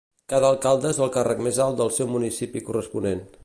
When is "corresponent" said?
2.71-3.25